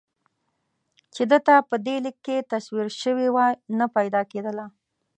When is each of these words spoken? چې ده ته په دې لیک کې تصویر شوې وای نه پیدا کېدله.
چې 1.15 1.23
ده 1.31 1.39
ته 1.47 1.55
په 1.69 1.75
دې 1.85 1.95
لیک 2.03 2.17
کې 2.25 2.47
تصویر 2.51 2.87
شوې 3.01 3.27
وای 3.35 3.53
نه 3.77 3.85
پیدا 3.95 4.21
کېدله. 4.31 4.65